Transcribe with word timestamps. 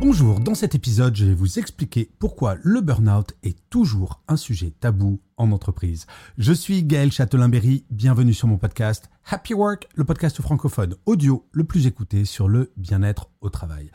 Bonjour, 0.00 0.38
dans 0.38 0.54
cet 0.54 0.76
épisode, 0.76 1.16
je 1.16 1.24
vais 1.24 1.34
vous 1.34 1.58
expliquer 1.58 2.08
pourquoi 2.20 2.56
le 2.62 2.80
burn-out 2.80 3.32
est 3.42 3.58
toujours 3.68 4.22
un 4.28 4.36
sujet 4.36 4.70
tabou 4.70 5.20
en 5.36 5.50
entreprise. 5.50 6.06
Je 6.38 6.52
suis 6.52 6.84
Gaël 6.84 7.10
Châtelain-Berry, 7.10 7.84
bienvenue 7.90 8.32
sur 8.32 8.46
mon 8.46 8.58
podcast 8.58 9.10
Happy 9.28 9.54
Work, 9.54 9.88
le 9.96 10.04
podcast 10.04 10.40
francophone 10.40 10.94
audio 11.04 11.48
le 11.50 11.64
plus 11.64 11.88
écouté 11.88 12.24
sur 12.24 12.48
le 12.48 12.70
bien-être 12.76 13.28
au 13.40 13.50
travail. 13.50 13.90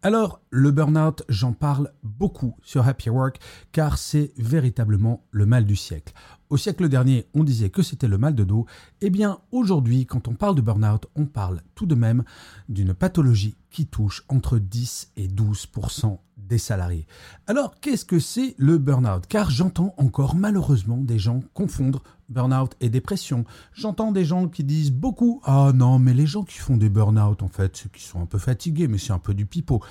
Alors, 0.00 0.40
le 0.48 0.70
burn-out, 0.70 1.22
j'en 1.28 1.52
parle 1.52 1.92
beaucoup 2.02 2.56
sur 2.62 2.88
Happy 2.88 3.10
Work 3.10 3.38
car 3.72 3.98
c'est 3.98 4.32
véritablement 4.38 5.26
le 5.32 5.44
mal 5.44 5.66
du 5.66 5.76
siècle. 5.76 6.14
Au 6.52 6.58
siècle 6.58 6.90
dernier, 6.90 7.24
on 7.32 7.44
disait 7.44 7.70
que 7.70 7.80
c'était 7.80 8.08
le 8.08 8.18
mal 8.18 8.34
de 8.34 8.44
dos. 8.44 8.66
Eh 9.00 9.08
bien, 9.08 9.38
aujourd'hui, 9.52 10.04
quand 10.04 10.28
on 10.28 10.34
parle 10.34 10.54
de 10.54 10.60
burn-out, 10.60 11.06
on 11.16 11.24
parle 11.24 11.62
tout 11.74 11.86
de 11.86 11.94
même 11.94 12.24
d'une 12.68 12.92
pathologie 12.92 13.56
qui 13.70 13.86
touche 13.86 14.22
entre 14.28 14.58
10 14.58 15.12
et 15.16 15.28
12% 15.28 16.18
des 16.36 16.58
salariés. 16.58 17.06
Alors, 17.46 17.80
qu'est-ce 17.80 18.04
que 18.04 18.18
c'est 18.18 18.54
le 18.58 18.76
burn-out? 18.76 19.24
Car 19.30 19.50
j'entends 19.50 19.94
encore 19.96 20.34
malheureusement 20.34 20.98
des 20.98 21.18
gens 21.18 21.40
confondre 21.54 22.02
burn-out 22.28 22.76
et 22.82 22.90
dépression. 22.90 23.46
J'entends 23.72 24.12
des 24.12 24.26
gens 24.26 24.46
qui 24.46 24.62
disent 24.62 24.92
beaucoup 24.92 25.40
Ah 25.44 25.72
non, 25.74 25.98
mais 25.98 26.12
les 26.12 26.26
gens 26.26 26.44
qui 26.44 26.58
font 26.58 26.76
des 26.76 26.90
burn-out, 26.90 27.42
en 27.42 27.48
fait, 27.48 27.78
c'est 27.78 27.90
qui 27.90 28.02
sont 28.02 28.20
un 28.20 28.26
peu 28.26 28.36
fatigués, 28.36 28.88
mais 28.88 28.98
c'est 28.98 29.14
un 29.14 29.18
peu 29.18 29.32
du 29.32 29.46
pipeau. 29.46 29.82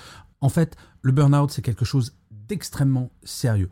En 0.41 0.49
fait, 0.49 0.77
le 1.01 1.11
burn-out, 1.11 1.49
c'est 1.49 1.63
quelque 1.63 1.85
chose 1.85 2.13
d'extrêmement 2.29 3.09
sérieux. 3.23 3.71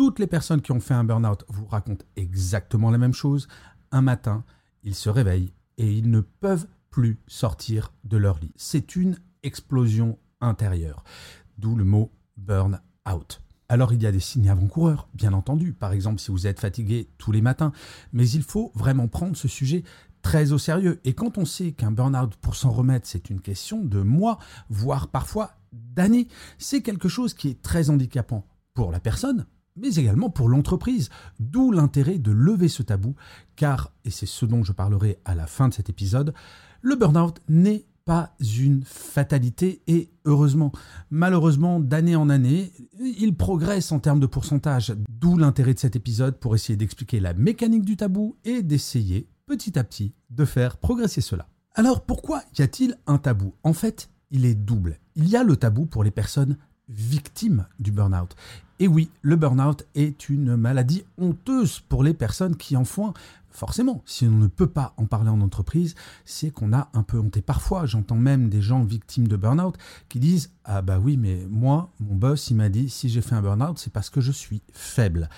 Toutes 0.00 0.18
les 0.18 0.26
personnes 0.26 0.62
qui 0.62 0.72
ont 0.72 0.80
fait 0.80 0.94
un 0.94 1.04
burn-out 1.04 1.44
vous 1.48 1.66
racontent 1.66 2.06
exactement 2.16 2.90
la 2.90 2.96
même 2.96 3.12
chose. 3.12 3.48
Un 3.92 4.00
matin, 4.00 4.44
ils 4.82 4.94
se 4.94 5.10
réveillent 5.10 5.52
et 5.76 5.92
ils 5.92 6.10
ne 6.10 6.22
peuvent 6.22 6.66
plus 6.88 7.18
sortir 7.26 7.92
de 8.04 8.16
leur 8.16 8.38
lit. 8.38 8.54
C'est 8.56 8.96
une 8.96 9.18
explosion 9.42 10.18
intérieure. 10.40 11.04
D'où 11.58 11.76
le 11.76 11.84
mot 11.84 12.10
burn 12.38 12.80
out. 13.12 13.42
Alors 13.68 13.92
il 13.92 14.02
y 14.02 14.06
a 14.06 14.10
des 14.10 14.20
signes 14.20 14.48
avant-coureurs, 14.48 15.06
bien 15.12 15.34
entendu, 15.34 15.74
par 15.74 15.92
exemple 15.92 16.18
si 16.18 16.30
vous 16.30 16.46
êtes 16.46 16.60
fatigué 16.60 17.10
tous 17.18 17.30
les 17.30 17.42
matins, 17.42 17.72
mais 18.14 18.26
il 18.30 18.42
faut 18.42 18.72
vraiment 18.74 19.06
prendre 19.06 19.36
ce 19.36 19.48
sujet 19.48 19.84
très 20.22 20.52
au 20.52 20.58
sérieux. 20.58 20.98
Et 21.04 21.12
quand 21.12 21.36
on 21.36 21.44
sait 21.44 21.72
qu'un 21.72 21.90
burn-out, 21.90 22.36
pour 22.36 22.54
s'en 22.54 22.70
remettre, 22.70 23.06
c'est 23.06 23.28
une 23.28 23.42
question 23.42 23.84
de 23.84 24.00
mois, 24.00 24.38
voire 24.70 25.08
parfois 25.08 25.58
d'années, 25.72 26.26
c'est 26.56 26.80
quelque 26.80 27.10
chose 27.10 27.34
qui 27.34 27.48
est 27.48 27.60
très 27.60 27.90
handicapant 27.90 28.46
pour 28.72 28.92
la 28.92 29.00
personne, 29.00 29.44
mais 29.80 29.94
également 29.94 30.30
pour 30.30 30.48
l'entreprise. 30.48 31.08
D'où 31.38 31.72
l'intérêt 31.72 32.18
de 32.18 32.30
lever 32.30 32.68
ce 32.68 32.82
tabou, 32.82 33.14
car, 33.56 33.92
et 34.04 34.10
c'est 34.10 34.26
ce 34.26 34.46
dont 34.46 34.62
je 34.62 34.72
parlerai 34.72 35.18
à 35.24 35.34
la 35.34 35.46
fin 35.46 35.68
de 35.68 35.74
cet 35.74 35.88
épisode, 35.88 36.34
le 36.82 36.96
burn-out 36.96 37.40
n'est 37.48 37.86
pas 38.04 38.34
une 38.58 38.82
fatalité 38.84 39.82
et 39.86 40.10
heureusement, 40.24 40.72
malheureusement, 41.10 41.80
d'année 41.80 42.16
en 42.16 42.28
année, 42.28 42.72
il 42.98 43.36
progresse 43.36 43.92
en 43.92 44.00
termes 44.00 44.20
de 44.20 44.26
pourcentage, 44.26 44.94
d'où 45.08 45.36
l'intérêt 45.36 45.74
de 45.74 45.78
cet 45.78 45.96
épisode 45.96 46.38
pour 46.38 46.54
essayer 46.54 46.76
d'expliquer 46.76 47.20
la 47.20 47.34
mécanique 47.34 47.84
du 47.84 47.96
tabou 47.96 48.36
et 48.44 48.62
d'essayer 48.62 49.28
petit 49.46 49.78
à 49.78 49.84
petit 49.84 50.14
de 50.30 50.44
faire 50.44 50.78
progresser 50.78 51.20
cela. 51.20 51.48
Alors 51.74 52.04
pourquoi 52.04 52.42
y 52.58 52.62
a-t-il 52.62 52.96
un 53.06 53.18
tabou? 53.18 53.54
En 53.62 53.72
fait, 53.72 54.10
il 54.30 54.44
est 54.44 54.54
double. 54.54 54.98
Il 55.14 55.28
y 55.28 55.36
a 55.36 55.44
le 55.44 55.56
tabou 55.56 55.86
pour 55.86 56.02
les 56.02 56.10
personnes 56.10 56.56
victimes 56.90 57.66
du 57.78 57.92
burn-out. 57.92 58.36
Et 58.78 58.88
oui, 58.88 59.10
le 59.22 59.36
burn-out 59.36 59.86
est 59.94 60.28
une 60.28 60.56
maladie 60.56 61.04
honteuse 61.18 61.80
pour 61.80 62.02
les 62.02 62.14
personnes 62.14 62.56
qui 62.56 62.76
en 62.76 62.84
font 62.84 63.12
forcément, 63.50 64.02
si 64.06 64.26
on 64.26 64.30
ne 64.30 64.46
peut 64.46 64.68
pas 64.68 64.94
en 64.96 65.06
parler 65.06 65.28
en 65.28 65.40
entreprise, 65.40 65.94
c'est 66.24 66.50
qu'on 66.50 66.72
a 66.72 66.88
un 66.94 67.02
peu 67.02 67.18
honté. 67.18 67.42
Parfois, 67.42 67.86
j'entends 67.86 68.16
même 68.16 68.48
des 68.48 68.62
gens 68.62 68.84
victimes 68.84 69.28
de 69.28 69.36
burn-out 69.36 69.76
qui 70.08 70.20
disent 70.20 70.52
Ah 70.64 70.82
bah 70.82 70.98
oui, 70.98 71.16
mais 71.16 71.46
moi, 71.48 71.92
mon 72.00 72.14
boss, 72.14 72.50
il 72.50 72.56
m'a 72.56 72.68
dit 72.68 72.88
si 72.88 73.08
j'ai 73.08 73.20
fait 73.20 73.34
un 73.34 73.42
burn-out, 73.42 73.78
c'est 73.78 73.92
parce 73.92 74.10
que 74.10 74.20
je 74.20 74.32
suis 74.32 74.62
faible. 74.72 75.28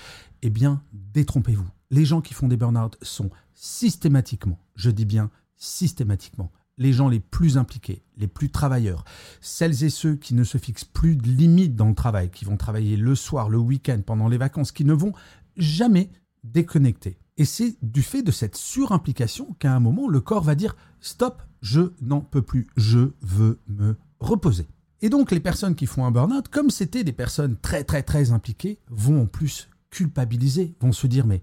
Eh 0.43 0.51
bien, 0.51 0.83
détrompez-vous. 0.93 1.69
Les 1.91 2.05
gens 2.05 2.21
qui 2.21 2.35
font 2.35 2.49
des 2.49 2.57
burn-out 2.57 2.97
sont 3.03 3.31
systématiquement, 3.55 4.59
je 4.77 4.91
dis 4.91 5.05
bien 5.05 5.31
systématiquement, 5.57 6.51
les 6.79 6.93
gens 6.93 7.09
les 7.09 7.21
plus 7.21 7.59
impliqués, 7.59 8.03
les 8.17 8.27
plus 8.27 8.51
travailleurs, 8.51 9.05
celles 9.41 9.85
et 9.85 9.91
ceux 9.91 10.17
qui 10.17 10.35
ne 10.35 10.45
se 10.45 10.59
fixent 10.59 10.85
plus 10.85 11.17
de 11.17 11.29
limites 11.29 11.77
dans 11.77 11.89
le 11.89 11.95
travail, 11.95 12.31
qui 12.31 12.45
vont 12.45 12.57
travailler 12.57 12.97
le 12.97 13.15
soir, 13.15 13.49
le 13.49 13.59
week-end, 13.59 14.01
pendant 14.05 14.29
les 14.29 14.39
vacances, 14.39 14.73
qui 14.73 14.85
ne 14.85 14.95
vont 14.95 15.13
jamais 15.57 16.11
déconnecter. 16.45 17.19
Et 17.37 17.45
c'est 17.45 17.77
du 17.83 18.03
fait 18.03 18.23
de 18.23 18.31
cette 18.31 18.57
surimplication 18.57 19.55
qu'à 19.59 19.75
un 19.75 19.81
moment, 19.81 20.09
le 20.09 20.21
corps 20.21 20.43
va 20.43 20.55
dire 20.55 20.77
Stop, 21.01 21.43
je 21.61 21.93
n'en 22.01 22.21
peux 22.21 22.43
plus, 22.43 22.69
je 22.77 23.13
veux 23.23 23.61
me 23.69 23.97
reposer. 24.21 24.67
Et 25.01 25.09
donc, 25.09 25.33
les 25.33 25.41
personnes 25.41 25.75
qui 25.75 25.87
font 25.87 26.05
un 26.05 26.11
burn-out, 26.11 26.49
comme 26.49 26.71
c'était 26.71 27.05
des 27.05 27.13
personnes 27.13 27.57
très, 27.61 27.85
très, 27.85 28.03
très 28.03 28.31
impliquées, 28.31 28.79
vont 28.89 29.23
en 29.23 29.27
plus 29.27 29.69
culpabiliser, 29.91 30.77
vont 30.81 30.93
se 30.93 31.07
dire 31.07 31.27
Mais 31.27 31.43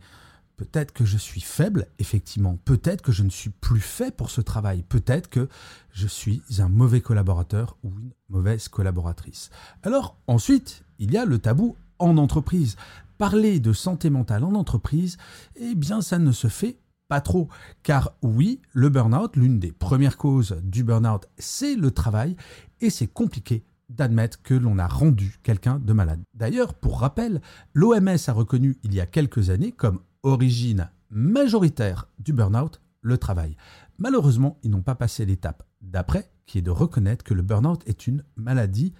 peut-être 0.59 0.91
que 0.91 1.05
je 1.05 1.17
suis 1.17 1.39
faible, 1.39 1.87
effectivement, 1.99 2.59
peut-être 2.65 3.01
que 3.01 3.13
je 3.13 3.23
ne 3.23 3.29
suis 3.29 3.49
plus 3.49 3.79
fait 3.79 4.13
pour 4.13 4.29
ce 4.29 4.41
travail, 4.41 4.83
peut-être 4.83 5.29
que 5.29 5.47
je 5.93 6.05
suis 6.05 6.43
un 6.57 6.67
mauvais 6.67 6.99
collaborateur 6.99 7.77
ou 7.81 7.91
une 7.97 8.11
mauvaise 8.27 8.67
collaboratrice. 8.67 9.51
Alors, 9.83 10.17
ensuite, 10.27 10.83
il 10.99 11.13
y 11.13 11.17
a 11.17 11.23
le 11.23 11.39
tabou 11.39 11.77
en 11.97 12.17
entreprise 12.17 12.75
parler 13.17 13.61
de 13.61 13.71
santé 13.71 14.09
mentale 14.09 14.43
en 14.43 14.53
entreprise, 14.53 15.15
eh 15.55 15.75
bien 15.75 16.01
ça 16.01 16.19
ne 16.19 16.33
se 16.33 16.49
fait 16.49 16.77
pas 17.07 17.21
trop. 17.21 17.47
Car 17.81 18.11
oui, 18.21 18.61
le 18.73 18.89
burn-out, 18.89 19.37
l'une 19.37 19.59
des 19.59 19.71
premières 19.71 20.17
causes 20.17 20.57
du 20.61 20.83
burn-out, 20.83 21.25
c'est 21.37 21.75
le 21.75 21.91
travail, 21.91 22.35
et 22.81 22.89
c'est 22.89 23.07
compliqué 23.07 23.63
d'admettre 23.87 24.41
que 24.43 24.53
l'on 24.53 24.77
a 24.77 24.87
rendu 24.87 25.39
quelqu'un 25.41 25.79
de 25.79 25.93
malade. 25.93 26.21
D'ailleurs, 26.33 26.73
pour 26.73 26.99
rappel, 26.99 27.41
l'OMS 27.73 28.17
a 28.27 28.33
reconnu 28.33 28.77
il 28.83 28.93
y 28.93 28.99
a 28.99 29.05
quelques 29.05 29.49
années 29.49 29.71
comme 29.71 30.01
origine 30.23 30.89
majoritaire 31.09 32.07
du 32.19 32.33
burn-out 32.33 32.81
le 33.01 33.17
travail. 33.17 33.55
Malheureusement, 33.97 34.59
ils 34.63 34.71
n'ont 34.71 34.81
pas 34.81 34.95
passé 34.95 35.25
l'étape 35.25 35.63
d'après, 35.81 36.29
qui 36.45 36.57
est 36.57 36.63
de 36.63 36.71
reconnaître 36.71 37.23
que 37.23 37.33
le 37.33 37.41
burn-out 37.41 37.81
est 37.85 38.07
une 38.07 38.23
maladie 38.35 38.93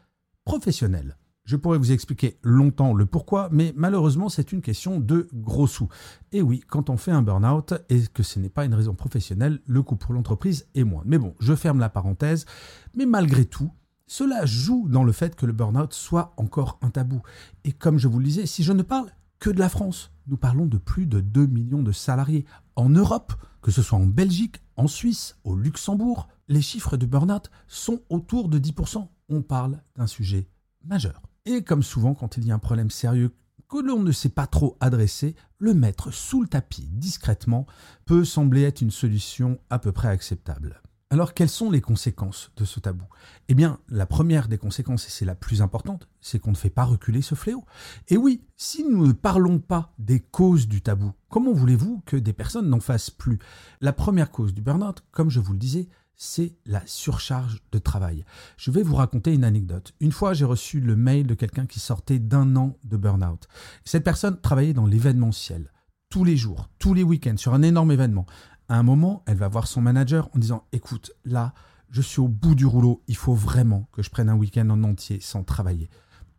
professionnelle. 0.46 1.18
Je 1.46 1.56
pourrais 1.56 1.80
vous 1.80 1.92
expliquer 1.92 2.38
longtemps 2.44 2.94
le 2.94 3.08
pourquoi, 3.08 3.50
mais 3.52 3.74
malheureusement, 3.76 4.30
c'est 4.30 4.52
une 4.52 4.62
question 4.62 5.00
de 5.00 5.28
gros 5.34 5.66
sous. 5.66 5.88
Et 6.32 6.44
oui, 6.44 6.62
quand 6.68 6.92
on 6.92 6.98
fait 6.98 7.12
un 7.12 7.24
burn-out 7.24 7.74
et 7.90 8.02
que 8.14 8.22
ce 8.22 8.40
n'est 8.40 8.50
pas 8.50 8.66
une 8.66 8.76
raison 8.76 8.94
professionnelle, 8.94 9.60
le 9.66 9.82
coût 9.82 9.96
pour 9.96 10.14
l'entreprise 10.14 10.68
est 10.76 10.84
moins. 10.84 11.02
Mais 11.06 11.18
bon, 11.18 11.34
je 11.40 11.56
ferme 11.56 11.80
la 11.80 11.90
parenthèse. 11.90 12.46
Mais 12.94 13.08
malgré 13.08 13.46
tout, 13.46 13.72
cela 14.06 14.46
joue 14.46 14.88
dans 14.90 15.04
le 15.04 15.12
fait 15.12 15.36
que 15.36 15.48
le 15.48 15.54
burn-out 15.54 15.94
soit 15.94 16.34
encore 16.38 16.78
un 16.84 16.92
tabou. 16.92 17.22
Et 17.64 17.72
comme 17.72 17.98
je 17.98 18.08
vous 18.08 18.20
le 18.20 18.26
disais, 18.26 18.46
si 18.46 18.62
je 18.62 18.74
ne 18.74 18.84
parle 18.84 19.10
que 19.40 19.50
de 19.50 19.60
la 19.60 19.70
France, 19.70 20.12
nous 20.30 20.38
parlons 20.38 20.68
de 20.68 20.78
plus 20.78 21.08
de 21.08 21.20
2 21.20 21.48
millions 21.48 21.82
de 21.82 21.92
salariés. 21.92 22.46
En 22.76 22.90
Europe, 22.90 23.34
que 23.62 23.72
ce 23.72 23.82
soit 23.82 23.98
en 23.98 24.06
Belgique, 24.06 24.62
en 24.78 24.88
Suisse, 24.88 25.38
au 25.44 25.56
Luxembourg, 25.56 26.30
les 26.48 26.62
chiffres 26.62 26.98
de 26.98 27.06
burn-out 27.06 27.50
sont 27.68 28.02
autour 28.10 28.48
de 28.48 28.60
10%. 28.60 29.08
On 29.30 29.42
parle 29.42 29.82
d'un 29.96 30.08
sujet 30.08 30.48
majeur. 30.86 31.22
Et 31.46 31.64
comme 31.64 31.84
souvent 31.84 32.14
quand 32.14 32.38
il 32.38 32.46
y 32.46 32.52
a 32.52 32.56
un 32.56 32.60
problème 32.60 32.92
sérieux 32.92 33.34
que 33.68 33.78
l'on 33.78 34.02
ne 34.02 34.12
sait 34.12 34.30
pas 34.30 34.48
trop 34.48 34.78
adresser, 34.80 35.36
le 35.58 35.74
mettre 35.74 36.12
sous 36.12 36.42
le 36.42 36.48
tapis 36.48 36.88
discrètement 36.92 37.68
peut 38.06 38.26
sembler 38.26 38.64
être 38.64 38.82
une 38.82 38.92
solution 38.92 39.60
à 39.70 39.78
peu 39.78 39.92
près 39.92 40.08
acceptable. 40.08 40.82
Alors 41.12 41.34
quelles 41.34 41.50
sont 41.50 41.72
les 41.72 41.82
conséquences 41.82 42.52
de 42.56 42.66
ce 42.66 42.80
tabou? 42.80 43.06
Eh 43.48 43.56
bien, 43.56 43.80
la 43.90 44.06
première 44.06 44.48
des 44.48 44.60
conséquences, 44.60 45.08
et 45.08 45.10
c'est 45.10 45.26
la 45.26 45.34
plus 45.34 45.64
importante, 45.64 46.08
c'est 46.22 46.38
qu'on 46.38 46.52
ne 46.52 46.56
fait 46.56 46.70
pas 46.70 46.84
reculer 46.84 47.24
ce 47.24 47.34
fléau. 47.34 47.66
Et 48.10 48.18
oui, 48.18 48.44
si 48.58 48.84
nous 48.84 49.08
ne 49.08 49.14
parlons 49.14 49.58
pas 49.58 49.92
des 49.98 50.20
causes 50.20 50.68
du 50.68 50.84
tabou, 50.84 51.14
comment 51.28 51.52
voulez-vous 51.52 52.04
que 52.06 52.16
des 52.16 52.32
personnes 52.32 52.70
n'en 52.70 52.80
fassent 52.80 53.10
plus? 53.10 53.40
La 53.82 53.92
première 53.92 54.30
cause 54.30 54.54
du 54.54 54.62
burn-out, 54.62 55.04
comme 55.12 55.32
je 55.32 55.40
vous 55.40 55.54
le 55.54 55.58
disais, 55.58 55.90
c'est 56.16 56.54
la 56.68 56.86
surcharge 56.86 57.64
de 57.72 57.80
travail. 57.80 58.24
Je 58.58 58.70
vais 58.70 58.84
vous 58.84 58.96
raconter 58.96 59.34
une 59.34 59.46
anecdote. 59.46 59.96
Une 60.02 60.12
fois, 60.12 60.34
j'ai 60.34 60.46
reçu 60.46 60.80
le 60.80 60.96
mail 60.96 61.26
de 61.26 61.34
quelqu'un 61.34 61.66
qui 61.66 61.80
sortait 61.80 62.20
d'un 62.20 62.56
an 62.56 62.78
de 62.84 62.98
burn-out. 62.98 63.48
Cette 63.84 64.04
personne 64.04 64.40
travaillait 64.40 64.74
dans 64.74 64.86
l'événementiel, 64.86 65.72
tous 66.10 66.24
les 66.24 66.38
jours, 66.38 66.70
tous 66.78 66.94
les 66.94 67.04
week-ends, 67.04 67.38
sur 67.38 67.56
un 67.56 67.64
énorme 67.64 67.92
événement. 67.92 68.28
À 68.70 68.78
un 68.78 68.84
moment, 68.84 69.24
elle 69.26 69.38
va 69.38 69.48
voir 69.48 69.68
son 69.68 69.82
manager 69.82 70.30
en 70.36 70.40
disant 70.40 70.64
Écoute, 70.72 71.12
là, 71.26 71.56
je 71.90 72.04
suis 72.04 72.20
au 72.20 72.28
bout 72.28 72.54
du 72.54 72.68
rouleau, 72.68 73.02
il 73.08 73.16
faut 73.16 73.34
vraiment 73.34 73.90
que 73.92 74.04
je 74.04 74.12
prenne 74.12 74.30
un 74.30 74.36
week-end 74.36 74.70
en 74.70 74.84
entier 74.84 75.20
sans 75.22 75.44
travailler. 75.44 75.90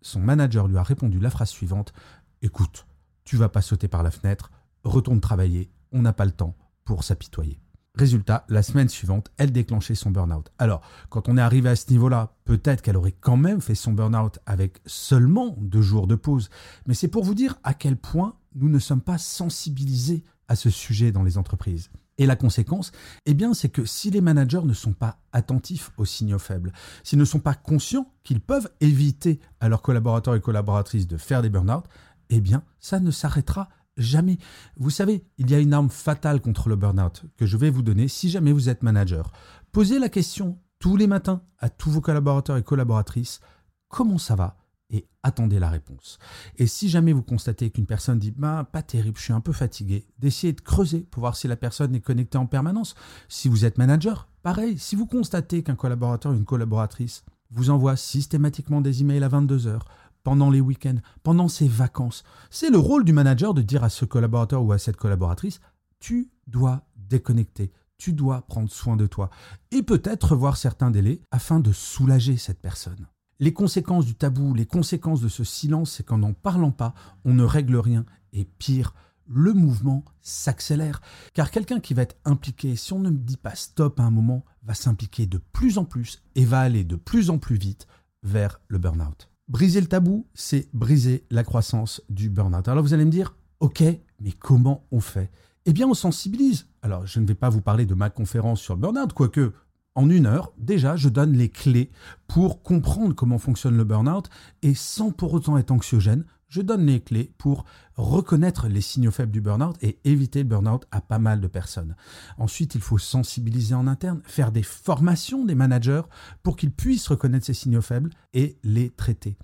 Son 0.00 0.20
manager 0.20 0.68
lui 0.68 0.78
a 0.78 0.84
répondu 0.84 1.18
la 1.18 1.30
phrase 1.30 1.50
suivante 1.50 1.92
Écoute, 2.40 2.86
tu 3.24 3.36
vas 3.36 3.48
pas 3.48 3.62
sauter 3.62 3.88
par 3.88 4.04
la 4.04 4.12
fenêtre, 4.12 4.52
retourne 4.84 5.20
travailler, 5.20 5.72
on 5.90 6.02
n'a 6.02 6.12
pas 6.12 6.24
le 6.24 6.30
temps 6.30 6.54
pour 6.84 7.02
s'apitoyer. 7.02 7.60
Résultat, 7.96 8.44
la 8.48 8.62
semaine 8.62 8.88
suivante, 8.88 9.32
elle 9.36 9.50
déclenchait 9.50 9.96
son 9.96 10.12
burn-out. 10.12 10.52
Alors, 10.58 10.82
quand 11.08 11.28
on 11.28 11.36
est 11.36 11.42
arrivé 11.42 11.68
à 11.68 11.74
ce 11.74 11.90
niveau-là, 11.90 12.36
peut-être 12.44 12.80
qu'elle 12.80 12.96
aurait 12.96 13.10
quand 13.10 13.36
même 13.36 13.60
fait 13.60 13.74
son 13.74 13.92
burn-out 13.92 14.38
avec 14.46 14.80
seulement 14.86 15.56
deux 15.58 15.82
jours 15.82 16.06
de 16.06 16.14
pause. 16.14 16.48
Mais 16.86 16.94
c'est 16.94 17.08
pour 17.08 17.24
vous 17.24 17.34
dire 17.34 17.58
à 17.64 17.74
quel 17.74 17.96
point 17.96 18.36
nous 18.54 18.68
ne 18.68 18.78
sommes 18.78 19.00
pas 19.00 19.18
sensibilisés 19.18 20.22
à 20.46 20.54
ce 20.54 20.70
sujet 20.70 21.10
dans 21.10 21.24
les 21.24 21.36
entreprises. 21.36 21.90
Et 22.20 22.26
la 22.26 22.36
conséquence, 22.36 22.92
eh 23.24 23.32
bien, 23.32 23.54
c'est 23.54 23.70
que 23.70 23.86
si 23.86 24.10
les 24.10 24.20
managers 24.20 24.60
ne 24.62 24.74
sont 24.74 24.92
pas 24.92 25.18
attentifs 25.32 25.90
aux 25.96 26.04
signaux 26.04 26.38
faibles, 26.38 26.70
s'ils 27.02 27.18
ne 27.18 27.24
sont 27.24 27.40
pas 27.40 27.54
conscients 27.54 28.12
qu'ils 28.24 28.42
peuvent 28.42 28.70
éviter 28.80 29.40
à 29.58 29.70
leurs 29.70 29.80
collaborateurs 29.80 30.34
et 30.34 30.40
collaboratrices 30.40 31.08
de 31.08 31.16
faire 31.16 31.40
des 31.40 31.48
burn-out, 31.48 31.86
eh 32.28 32.40
bien, 32.40 32.62
ça 32.78 33.00
ne 33.00 33.10
s'arrêtera 33.10 33.70
Jamais. 33.96 34.38
Vous 34.78 34.88
savez, 34.88 35.26
il 35.36 35.50
y 35.50 35.54
a 35.54 35.58
une 35.58 35.74
arme 35.74 35.90
fatale 35.90 36.40
contre 36.40 36.68
le 36.68 36.76
burn-out 36.76 37.24
que 37.36 37.44
je 37.44 37.56
vais 37.56 37.70
vous 37.70 37.82
donner 37.82 38.08
si 38.08 38.30
jamais 38.30 38.52
vous 38.52 38.68
êtes 38.68 38.82
manager. 38.82 39.32
Posez 39.72 39.98
la 39.98 40.08
question 40.08 40.58
tous 40.78 40.96
les 40.96 41.06
matins 41.06 41.42
à 41.58 41.68
tous 41.68 41.90
vos 41.90 42.00
collaborateurs 42.00 42.56
et 42.56 42.62
collaboratrices 42.62 43.40
comment 43.88 44.18
ça 44.18 44.36
va? 44.36 44.59
Et 44.90 45.06
attendez 45.22 45.58
la 45.58 45.70
réponse. 45.70 46.18
Et 46.56 46.66
si 46.66 46.88
jamais 46.88 47.12
vous 47.12 47.22
constatez 47.22 47.70
qu'une 47.70 47.86
personne 47.86 48.18
dit 48.18 48.32
bah 48.32 48.68
pas 48.72 48.82
terrible, 48.82 49.18
je 49.18 49.24
suis 49.24 49.32
un 49.32 49.40
peu 49.40 49.52
fatigué, 49.52 50.06
d'essayer 50.18 50.52
de 50.52 50.60
creuser 50.60 51.00
pour 51.10 51.20
voir 51.20 51.36
si 51.36 51.48
la 51.48 51.56
personne 51.56 51.94
est 51.94 52.00
connectée 52.00 52.38
en 52.38 52.46
permanence. 52.46 52.94
Si 53.28 53.48
vous 53.48 53.64
êtes 53.64 53.78
manager, 53.78 54.28
pareil, 54.42 54.78
si 54.78 54.96
vous 54.96 55.06
constatez 55.06 55.62
qu'un 55.62 55.76
collaborateur 55.76 56.32
ou 56.32 56.36
une 56.36 56.44
collaboratrice 56.44 57.24
vous 57.50 57.70
envoie 57.70 57.96
systématiquement 57.96 58.80
des 58.80 59.00
emails 59.00 59.24
à 59.24 59.28
22 59.28 59.66
heures, 59.66 59.86
pendant 60.22 60.50
les 60.50 60.60
week-ends, 60.60 60.98
pendant 61.22 61.48
ses 61.48 61.68
vacances. 61.68 62.24
C'est 62.50 62.70
le 62.70 62.78
rôle 62.78 63.04
du 63.04 63.12
manager 63.12 63.54
de 63.54 63.62
dire 63.62 63.84
à 63.84 63.88
ce 63.88 64.04
collaborateur 64.04 64.62
ou 64.62 64.72
à 64.72 64.78
cette 64.78 64.96
collaboratrice, 64.96 65.60
tu 65.98 66.30
dois 66.46 66.82
déconnecter, 66.96 67.72
tu 67.98 68.12
dois 68.12 68.42
prendre 68.42 68.70
soin 68.70 68.96
de 68.96 69.06
toi, 69.06 69.30
et 69.70 69.82
peut-être 69.82 70.32
revoir 70.32 70.56
certains 70.56 70.90
délais 70.90 71.22
afin 71.30 71.60
de 71.60 71.72
soulager 71.72 72.36
cette 72.36 72.60
personne. 72.60 73.06
Les 73.40 73.54
conséquences 73.54 74.04
du 74.04 74.14
tabou, 74.14 74.52
les 74.52 74.66
conséquences 74.66 75.22
de 75.22 75.28
ce 75.28 75.44
silence, 75.44 75.92
c'est 75.92 76.04
qu'en 76.04 76.18
n'en 76.18 76.34
parlant 76.34 76.72
pas, 76.72 76.94
on 77.24 77.32
ne 77.32 77.42
règle 77.42 77.76
rien, 77.76 78.04
et 78.34 78.44
pire, 78.44 78.94
le 79.26 79.54
mouvement 79.54 80.04
s'accélère. 80.20 81.00
Car 81.32 81.50
quelqu'un 81.50 81.80
qui 81.80 81.94
va 81.94 82.02
être 82.02 82.16
impliqué, 82.26 82.76
si 82.76 82.92
on 82.92 82.98
ne 82.98 83.10
dit 83.10 83.38
pas 83.38 83.54
stop 83.54 83.98
à 83.98 84.02
un 84.02 84.10
moment, 84.10 84.44
va 84.62 84.74
s'impliquer 84.74 85.26
de 85.26 85.38
plus 85.38 85.78
en 85.78 85.86
plus 85.86 86.22
et 86.34 86.44
va 86.44 86.60
aller 86.60 86.84
de 86.84 86.96
plus 86.96 87.30
en 87.30 87.38
plus 87.38 87.56
vite 87.56 87.86
vers 88.22 88.60
le 88.68 88.76
burn-out. 88.78 89.30
Briser 89.48 89.80
le 89.80 89.86
tabou, 89.86 90.26
c'est 90.34 90.68
briser 90.74 91.24
la 91.30 91.42
croissance 91.42 92.02
du 92.10 92.28
burn-out. 92.28 92.68
Alors 92.68 92.84
vous 92.84 92.92
allez 92.92 93.06
me 93.06 93.10
dire, 93.10 93.34
ok, 93.60 93.82
mais 94.20 94.32
comment 94.32 94.86
on 94.90 95.00
fait? 95.00 95.30
Eh 95.64 95.72
bien, 95.72 95.86
on 95.88 95.94
sensibilise. 95.94 96.66
Alors, 96.82 97.06
je 97.06 97.20
ne 97.20 97.26
vais 97.26 97.34
pas 97.34 97.50
vous 97.50 97.60
parler 97.60 97.86
de 97.86 97.94
ma 97.94 98.10
conférence 98.10 98.60
sur 98.60 98.74
le 98.74 98.80
burn-out, 98.80 99.12
quoique 99.12 99.52
en 99.94 100.08
une 100.08 100.26
heure, 100.26 100.52
déjà, 100.56 100.96
je 100.96 101.08
donne 101.08 101.32
les 101.32 101.48
clés 101.48 101.90
pour 102.28 102.62
comprendre 102.62 103.14
comment 103.14 103.38
fonctionne 103.38 103.76
le 103.76 103.84
burn-out 103.84 104.28
et 104.62 104.74
sans 104.74 105.10
pour 105.10 105.34
autant 105.34 105.58
être 105.58 105.72
anxiogène, 105.72 106.24
je 106.48 106.62
donne 106.62 106.86
les 106.86 107.00
clés 107.00 107.32
pour 107.38 107.64
reconnaître 107.96 108.68
les 108.68 108.80
signaux 108.80 109.10
faibles 109.10 109.32
du 109.32 109.40
burn-out 109.40 109.76
et 109.82 109.98
éviter 110.04 110.42
le 110.42 110.48
burn-out 110.48 110.84
à 110.90 111.00
pas 111.00 111.18
mal 111.18 111.40
de 111.40 111.46
personnes. 111.46 111.96
Ensuite, 112.38 112.74
il 112.74 112.80
faut 112.80 112.98
sensibiliser 112.98 113.74
en 113.74 113.86
interne, 113.86 114.20
faire 114.24 114.52
des 114.52 114.64
formations 114.64 115.44
des 115.44 115.54
managers 115.54 116.02
pour 116.42 116.56
qu'ils 116.56 116.72
puissent 116.72 117.08
reconnaître 117.08 117.46
ces 117.46 117.54
signaux 117.54 117.82
faibles 117.82 118.10
et 118.32 118.58
les 118.64 118.90
traiter. 118.90 119.38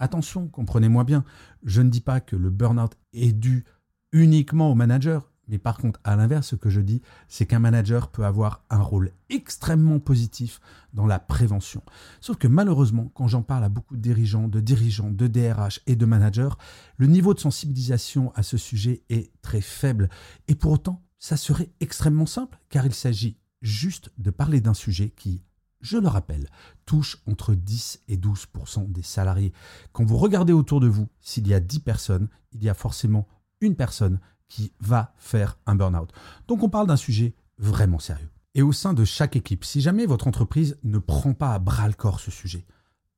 Attention, 0.00 0.48
comprenez-moi 0.48 1.04
bien, 1.04 1.24
je 1.64 1.82
ne 1.82 1.90
dis 1.90 2.00
pas 2.00 2.20
que 2.20 2.36
le 2.36 2.50
burn-out 2.50 2.92
est 3.12 3.32
dû 3.32 3.64
uniquement 4.12 4.70
au 4.70 4.74
manager, 4.74 5.30
mais 5.48 5.58
par 5.58 5.78
contre, 5.78 6.00
à 6.04 6.16
l'inverse, 6.16 6.48
ce 6.48 6.56
que 6.56 6.70
je 6.70 6.80
dis, 6.80 7.00
c'est 7.26 7.46
qu'un 7.46 7.58
manager 7.58 8.10
peut 8.10 8.24
avoir 8.24 8.64
un 8.70 8.80
rôle 8.80 9.12
extrêmement 9.30 9.98
positif 9.98 10.60
dans 10.92 11.06
la 11.06 11.18
prévention. 11.18 11.82
Sauf 12.20 12.36
que 12.36 12.48
malheureusement, 12.48 13.10
quand 13.14 13.28
j'en 13.28 13.42
parle 13.42 13.64
à 13.64 13.68
beaucoup 13.68 13.96
de 13.96 14.02
dirigeants, 14.02 14.48
de 14.48 14.60
dirigeants, 14.60 15.10
de 15.10 15.26
DRH 15.26 15.80
et 15.86 15.96
de 15.96 16.06
managers, 16.06 16.50
le 16.96 17.06
niveau 17.06 17.34
de 17.34 17.40
sensibilisation 17.40 18.32
à 18.34 18.42
ce 18.42 18.56
sujet 18.56 19.02
est 19.08 19.32
très 19.42 19.60
faible. 19.60 20.08
Et 20.48 20.54
pour 20.54 20.72
autant, 20.72 21.02
ça 21.18 21.36
serait 21.36 21.70
extrêmement 21.80 22.26
simple, 22.26 22.58
car 22.68 22.86
il 22.86 22.94
s'agit 22.94 23.38
juste 23.62 24.10
de 24.18 24.30
parler 24.30 24.60
d'un 24.60 24.74
sujet 24.74 25.10
qui, 25.10 25.42
je 25.80 25.98
le 25.98 26.08
rappelle, 26.08 26.48
touche 26.86 27.18
entre 27.26 27.54
10 27.54 28.02
et 28.08 28.16
12% 28.16 28.90
des 28.92 29.02
salariés. 29.02 29.52
Quand 29.92 30.04
vous 30.04 30.16
regardez 30.16 30.52
autour 30.52 30.80
de 30.80 30.88
vous, 30.88 31.08
s'il 31.20 31.48
y 31.48 31.54
a 31.54 31.60
10 31.60 31.80
personnes, 31.80 32.28
il 32.52 32.62
y 32.62 32.68
a 32.68 32.74
forcément 32.74 33.26
une 33.60 33.74
personne 33.74 34.20
qui 34.48 34.72
va 34.80 35.14
faire 35.18 35.58
un 35.66 35.74
burn-out. 35.74 36.10
Donc 36.46 36.62
on 36.62 36.68
parle 36.68 36.86
d'un 36.86 36.96
sujet 36.96 37.34
vraiment 37.58 37.98
sérieux. 37.98 38.30
Et 38.54 38.62
au 38.62 38.72
sein 38.72 38.94
de 38.94 39.04
chaque 39.04 39.36
équipe, 39.36 39.64
si 39.64 39.80
jamais 39.80 40.06
votre 40.06 40.26
entreprise 40.26 40.78
ne 40.82 40.98
prend 40.98 41.34
pas 41.34 41.52
à 41.52 41.58
bras 41.58 41.86
le 41.86 41.94
corps 41.94 42.20
ce 42.20 42.30
sujet, 42.30 42.66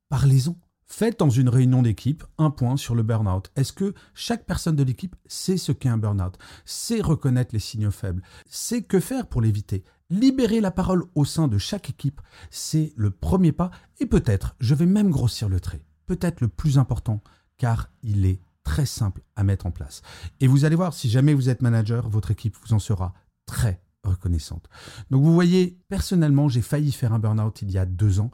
parlez-en. 0.09 0.56
Faites 0.93 1.21
dans 1.21 1.31
une 1.31 1.49
réunion 1.49 1.82
d'équipe 1.82 2.25
un 2.37 2.50
point 2.50 2.77
sur 2.77 2.97
le 2.97 3.05
burn-out. 3.05 3.53
Est-ce 3.55 3.73
que 3.73 3.94
chaque 4.12 4.44
personne 4.44 4.75
de 4.75 4.82
l'équipe 4.82 5.15
sait 5.27 5.56
ce 5.56 5.71
qu'est 5.71 5.88
un 5.88 5.99
burn-out, 5.99 6.37
sait 6.65 7.00
reconnaître 7.00 7.55
les 7.55 7.61
signaux 7.61 7.93
faibles, 7.93 8.25
sait 8.47 8.83
que 8.83 8.99
faire 8.99 9.29
pour 9.29 9.41
l'éviter? 9.41 9.85
Libérer 10.11 10.61
la 10.61 10.73
parole 10.73 11.05
au 11.15 11.25
sein 11.25 11.47
de 11.47 11.59
chaque 11.59 11.91
équipe, 11.91 12.21
c'est 12.50 12.93
le 12.97 13.12
premier 13.12 13.53
pas 13.53 13.71
et 14.00 14.06
peut-être, 14.06 14.56
je 14.59 14.75
vais 14.75 14.87
même 14.87 15.11
grossir 15.11 15.49
le 15.49 15.61
trait, 15.61 15.85
peut-être 16.06 16.41
le 16.41 16.49
plus 16.49 16.76
important, 16.76 17.23
car 17.56 17.88
il 18.03 18.26
est 18.26 18.41
très 18.70 18.87
simple 18.87 19.22
à 19.34 19.43
mettre 19.43 19.67
en 19.67 19.72
place. 19.72 20.00
Et 20.38 20.46
vous 20.46 20.64
allez 20.64 20.76
voir, 20.76 20.94
si 20.94 21.11
jamais 21.11 21.34
vous 21.34 21.49
êtes 21.49 21.61
manager, 21.61 22.08
votre 22.08 22.31
équipe 22.31 22.56
vous 22.64 22.72
en 22.72 22.78
sera 22.78 23.14
très 23.44 23.82
reconnaissante. 24.05 24.70
Donc 25.11 25.25
vous 25.25 25.34
voyez, 25.34 25.81
personnellement, 25.88 26.49
j'ai 26.49 26.62
failli 26.62 26.93
faire 26.93 27.12
un 27.12 27.19
burn-out 27.19 27.62
il 27.62 27.70
y 27.72 27.78
a 27.78 27.84
deux 27.84 28.20
ans. 28.20 28.31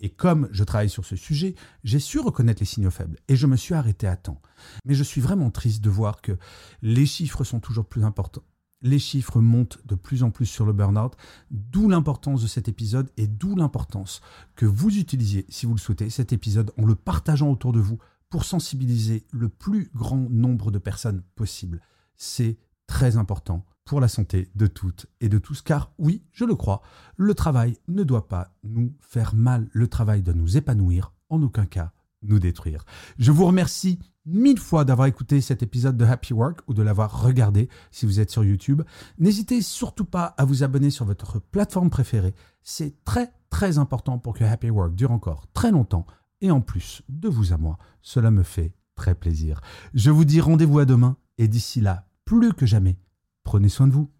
Et 0.00 0.08
comme 0.08 0.48
je 0.52 0.64
travaille 0.64 0.88
sur 0.88 1.04
ce 1.04 1.16
sujet, 1.16 1.54
j'ai 1.84 1.98
su 1.98 2.18
reconnaître 2.18 2.62
les 2.62 2.66
signaux 2.66 2.90
faibles 2.90 3.18
et 3.28 3.36
je 3.36 3.46
me 3.46 3.56
suis 3.56 3.74
arrêté 3.74 4.06
à 4.06 4.16
temps. 4.16 4.40
Mais 4.86 4.94
je 4.94 5.04
suis 5.04 5.20
vraiment 5.20 5.50
triste 5.50 5.84
de 5.84 5.90
voir 5.90 6.22
que 6.22 6.32
les 6.80 7.04
chiffres 7.04 7.44
sont 7.44 7.60
toujours 7.60 7.84
plus 7.84 8.04
importants. 8.04 8.44
Les 8.80 8.98
chiffres 8.98 9.42
montent 9.42 9.80
de 9.84 9.96
plus 9.96 10.22
en 10.22 10.30
plus 10.30 10.46
sur 10.46 10.64
le 10.64 10.72
burn-out, 10.72 11.12
d'où 11.50 11.90
l'importance 11.90 12.40
de 12.40 12.46
cet 12.46 12.68
épisode 12.68 13.10
et 13.18 13.26
d'où 13.26 13.54
l'importance 13.54 14.22
que 14.56 14.64
vous 14.64 14.96
utilisiez, 14.96 15.44
si 15.50 15.66
vous 15.66 15.74
le 15.74 15.80
souhaitez, 15.80 16.08
cet 16.08 16.32
épisode 16.32 16.72
en 16.78 16.86
le 16.86 16.94
partageant 16.94 17.50
autour 17.50 17.72
de 17.72 17.80
vous 17.80 17.98
sensibiliser 18.42 19.26
le 19.30 19.48
plus 19.48 19.90
grand 19.94 20.28
nombre 20.30 20.72
de 20.72 20.78
personnes 20.78 21.22
possible. 21.36 21.80
C'est 22.16 22.58
très 22.86 23.16
important 23.16 23.64
pour 23.84 24.00
la 24.00 24.08
santé 24.08 24.50
de 24.54 24.66
toutes 24.66 25.06
et 25.20 25.28
de 25.28 25.38
tous, 25.38 25.62
car 25.62 25.92
oui, 25.98 26.24
je 26.32 26.44
le 26.44 26.54
crois, 26.54 26.82
le 27.16 27.34
travail 27.34 27.76
ne 27.86 28.02
doit 28.02 28.28
pas 28.28 28.54
nous 28.64 28.94
faire 29.00 29.34
mal, 29.34 29.68
le 29.72 29.86
travail 29.88 30.22
doit 30.22 30.34
nous 30.34 30.56
épanouir, 30.56 31.12
en 31.28 31.42
aucun 31.42 31.66
cas 31.66 31.92
nous 32.22 32.38
détruire. 32.38 32.84
Je 33.18 33.30
vous 33.30 33.44
remercie 33.44 33.98
mille 34.26 34.58
fois 34.58 34.86
d'avoir 34.86 35.06
écouté 35.06 35.42
cet 35.42 35.62
épisode 35.62 35.98
de 35.98 36.04
Happy 36.04 36.32
Work 36.32 36.60
ou 36.66 36.74
de 36.74 36.82
l'avoir 36.82 37.22
regardé 37.22 37.68
si 37.90 38.06
vous 38.06 38.20
êtes 38.20 38.30
sur 38.30 38.42
YouTube. 38.42 38.82
N'hésitez 39.18 39.60
surtout 39.60 40.06
pas 40.06 40.34
à 40.38 40.46
vous 40.46 40.62
abonner 40.62 40.90
sur 40.90 41.04
votre 41.04 41.38
plateforme 41.38 41.90
préférée. 41.90 42.34
C'est 42.62 43.04
très 43.04 43.32
très 43.50 43.76
important 43.76 44.18
pour 44.18 44.34
que 44.34 44.44
Happy 44.44 44.70
Work 44.70 44.94
dure 44.94 45.12
encore 45.12 45.46
très 45.52 45.70
longtemps 45.70 46.06
et 46.44 46.50
en 46.50 46.60
plus, 46.60 47.00
de 47.08 47.30
vous 47.30 47.54
à 47.54 47.56
moi, 47.56 47.78
cela 48.02 48.30
me 48.30 48.42
fait 48.42 48.74
très 48.96 49.14
plaisir. 49.14 49.62
Je 49.94 50.10
vous 50.10 50.26
dis 50.26 50.42
rendez-vous 50.42 50.78
à 50.78 50.84
demain 50.84 51.16
et 51.38 51.48
d'ici 51.48 51.80
là, 51.80 52.06
plus 52.26 52.52
que 52.52 52.66
jamais, 52.66 52.98
prenez 53.44 53.70
soin 53.70 53.86
de 53.86 53.94
vous. 53.94 54.10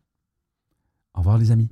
Au 1.13 1.19
revoir 1.19 1.37
les 1.37 1.51
amis. 1.51 1.69